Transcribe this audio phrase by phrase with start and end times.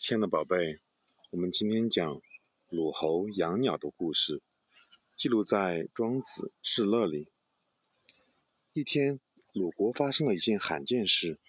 [0.00, 0.78] 亲爱的宝贝，
[1.32, 2.22] 我们今天讲
[2.68, 4.40] 鲁侯养鸟的故事，
[5.16, 7.26] 记录在《庄子·至乐》里。
[8.72, 9.18] 一天，
[9.52, 11.40] 鲁国发生了一件罕见事：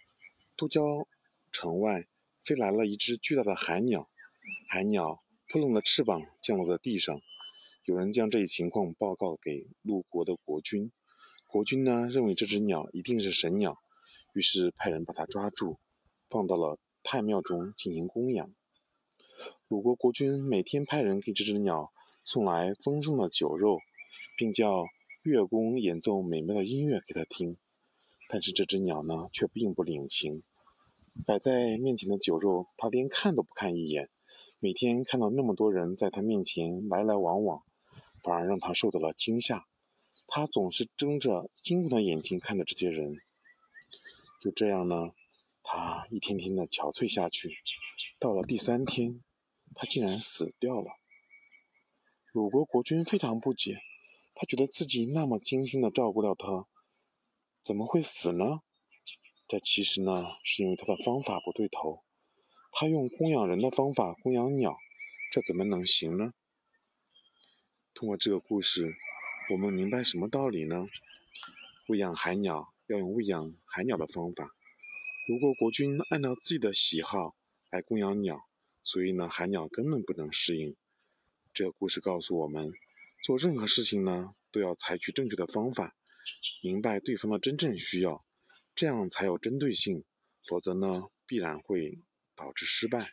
[0.57, 1.07] 都郊
[1.51, 2.07] 城外
[2.43, 4.09] 飞来了一只巨大的海鸟，
[4.67, 7.21] 海鸟扑棱着翅膀降落在地上。
[7.85, 10.91] 有人将这一情况报告给鲁国的国君，
[11.45, 13.77] 国君呢认为这只鸟一定是神鸟，
[14.33, 15.77] 于是派人把它抓住，
[16.31, 16.79] 放到了。
[17.03, 18.53] 太庙中进行供养。
[19.67, 21.91] 鲁国国君每天派人给这只鸟
[22.23, 23.79] 送来丰盛的酒肉，
[24.37, 24.85] 并叫
[25.23, 27.57] 乐工演奏美妙的音乐给他听。
[28.27, 30.43] 但是这只鸟呢，却并不领情。
[31.25, 34.09] 摆在面前的酒肉，它连看都不看一眼。
[34.59, 37.63] 每天看到那么多人在它面前来来往往，
[38.21, 39.65] 反而让它受到了惊吓。
[40.27, 43.17] 它总是睁着惊恐的眼睛看着这些人。
[44.41, 45.11] 就这样呢。
[45.71, 47.59] 他一天天的憔悴下去，
[48.17, 49.23] 到了第三天，
[49.75, 50.89] 他竟然死掉了。
[52.31, 53.77] 鲁国国君非常不解，
[54.33, 56.67] 他觉得自己那么精心的照顾了他，
[57.61, 58.61] 怎么会死呢？
[59.47, 62.03] 这其实呢，是因为他的方法不对头。
[62.71, 64.75] 他用供养人的方法供养鸟，
[65.31, 66.33] 这怎么能行呢？
[67.93, 68.95] 通过这个故事，
[69.51, 70.87] 我们明白什么道理呢？
[71.87, 74.49] 喂养海鸟要用喂养海鸟的方法。
[75.29, 77.35] 如果国君按照自己的喜好
[77.69, 78.39] 来供养鸟，
[78.81, 80.75] 所以呢，海鸟根本不能适应。
[81.53, 82.71] 这个故事告诉我们，
[83.23, 85.95] 做任何事情呢，都要采取正确的方法，
[86.63, 88.25] 明白对方的真正需要，
[88.73, 90.03] 这样才有针对性，
[90.47, 91.99] 否则呢，必然会
[92.35, 93.11] 导致失败。